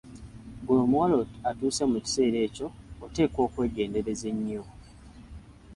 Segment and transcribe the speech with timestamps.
[0.59, 1.15] Ggwe omuwala
[1.49, 2.67] atuuse mu kiseera ekyo
[3.05, 4.63] oteekwa okwegendereza ennyo.